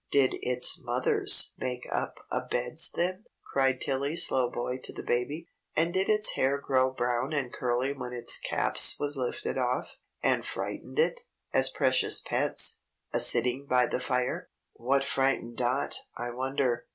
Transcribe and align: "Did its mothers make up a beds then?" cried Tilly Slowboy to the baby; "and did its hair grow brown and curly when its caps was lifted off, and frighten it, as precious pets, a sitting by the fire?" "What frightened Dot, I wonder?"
"Did 0.09 0.37
its 0.41 0.79
mothers 0.81 1.53
make 1.59 1.87
up 1.91 2.15
a 2.31 2.41
beds 2.41 2.89
then?" 2.89 3.25
cried 3.53 3.79
Tilly 3.79 4.15
Slowboy 4.15 4.79
to 4.81 4.91
the 4.91 5.03
baby; 5.03 5.47
"and 5.75 5.93
did 5.93 6.09
its 6.09 6.31
hair 6.31 6.57
grow 6.57 6.89
brown 6.89 7.33
and 7.33 7.53
curly 7.53 7.93
when 7.93 8.11
its 8.11 8.39
caps 8.39 8.99
was 8.99 9.15
lifted 9.15 9.59
off, 9.59 9.89
and 10.23 10.43
frighten 10.43 10.97
it, 10.97 11.21
as 11.53 11.69
precious 11.69 12.19
pets, 12.19 12.79
a 13.13 13.19
sitting 13.19 13.67
by 13.67 13.85
the 13.85 13.99
fire?" 13.99 14.49
"What 14.73 15.03
frightened 15.03 15.57
Dot, 15.57 15.97
I 16.17 16.31
wonder?" 16.31 16.87